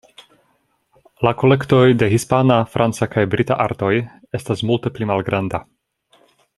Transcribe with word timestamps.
La 1.27 1.33
kolektoj 1.41 1.83
de 2.03 2.09
hispana, 2.13 2.57
franca 2.77 3.09
kaj 3.17 3.27
brita 3.35 3.61
artoj 3.69 3.93
estas 4.41 4.65
multe 4.71 4.95
pli 4.97 5.11
malgranda. 5.15 5.63